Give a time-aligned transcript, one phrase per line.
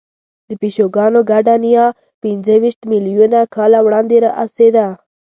[0.49, 1.85] د پیشوګانو ګډه نیا
[2.23, 4.87] پنځهویشت میلیونه کاله وړاندې اوسېده.